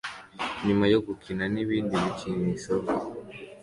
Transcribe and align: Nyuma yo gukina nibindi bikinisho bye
Nyuma 0.65 0.85
yo 0.93 0.99
gukina 1.05 1.43
nibindi 1.53 1.93
bikinisho 2.05 2.73
bye 2.83 2.99